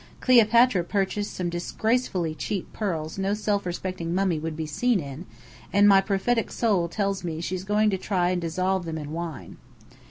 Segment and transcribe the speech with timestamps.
[0.19, 5.27] Cleopatra purchased some disgracefully cheap pearls no self respecting mummy would be seen in;
[5.71, 9.11] and my prophetic soul tells me that she's going to try and dissolve them in
[9.11, 9.57] wine.